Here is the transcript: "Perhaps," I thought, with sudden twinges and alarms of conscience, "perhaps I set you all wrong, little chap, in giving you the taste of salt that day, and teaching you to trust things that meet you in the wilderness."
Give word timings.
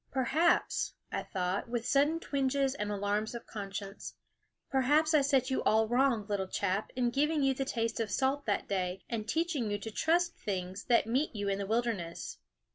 "Perhaps," 0.09 0.95
I 1.11 1.21
thought, 1.21 1.69
with 1.69 1.85
sudden 1.85 2.19
twinges 2.19 2.73
and 2.73 2.89
alarms 2.91 3.35
of 3.35 3.45
conscience, 3.45 4.15
"perhaps 4.71 5.13
I 5.13 5.21
set 5.21 5.51
you 5.51 5.61
all 5.61 5.87
wrong, 5.87 6.25
little 6.27 6.47
chap, 6.47 6.89
in 6.95 7.11
giving 7.11 7.43
you 7.43 7.53
the 7.53 7.65
taste 7.65 7.99
of 7.99 8.09
salt 8.09 8.47
that 8.47 8.67
day, 8.67 9.03
and 9.11 9.29
teaching 9.29 9.69
you 9.69 9.77
to 9.77 9.91
trust 9.91 10.35
things 10.35 10.85
that 10.85 11.05
meet 11.05 11.35
you 11.35 11.49
in 11.49 11.59
the 11.59 11.67
wilderness." 11.67 12.39